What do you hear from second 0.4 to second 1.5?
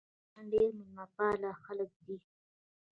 ډېر میلمه پال